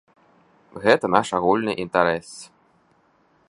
Гэта 0.85 1.05
наш 1.15 1.27
агульны 1.39 1.73
інтарэс. 1.85 2.29